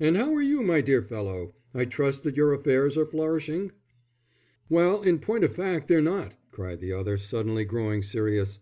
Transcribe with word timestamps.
"And 0.00 0.16
how 0.16 0.34
are 0.34 0.42
you, 0.42 0.60
my 0.64 0.80
dear 0.80 1.02
fellow? 1.02 1.54
I 1.72 1.84
trust 1.84 2.24
that 2.24 2.36
your 2.36 2.52
affairs 2.52 2.98
are 2.98 3.06
flourishing." 3.06 3.70
"Well, 4.68 5.02
in 5.04 5.20
point 5.20 5.44
of 5.44 5.54
fact 5.54 5.86
they're 5.86 6.00
not," 6.02 6.32
cried 6.50 6.80
the 6.80 6.92
other, 6.92 7.16
suddenly 7.16 7.64
growing 7.64 8.02
serious. 8.02 8.58